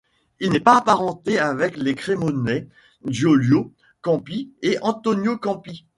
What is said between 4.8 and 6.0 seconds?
Antonio Campi.